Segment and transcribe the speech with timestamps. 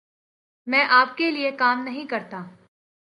[0.67, 2.43] میں آپ کے لئے کام نہیں کرتا۔